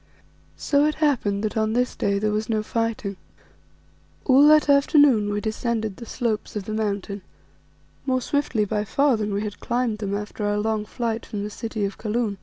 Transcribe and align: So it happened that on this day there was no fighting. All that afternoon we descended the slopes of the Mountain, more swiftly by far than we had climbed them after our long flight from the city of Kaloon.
So 0.57 0.85
it 0.85 0.95
happened 0.95 1.43
that 1.43 1.55
on 1.55 1.73
this 1.73 1.95
day 1.95 2.17
there 2.17 2.31
was 2.31 2.49
no 2.49 2.63
fighting. 2.63 3.17
All 4.25 4.47
that 4.47 4.67
afternoon 4.67 5.29
we 5.31 5.39
descended 5.41 5.97
the 5.97 6.07
slopes 6.07 6.55
of 6.55 6.65
the 6.65 6.73
Mountain, 6.73 7.21
more 8.07 8.19
swiftly 8.19 8.65
by 8.65 8.83
far 8.83 9.15
than 9.15 9.31
we 9.31 9.43
had 9.43 9.59
climbed 9.59 9.99
them 9.99 10.15
after 10.15 10.43
our 10.43 10.57
long 10.57 10.85
flight 10.87 11.23
from 11.23 11.43
the 11.43 11.51
city 11.51 11.85
of 11.85 11.99
Kaloon. 11.99 12.39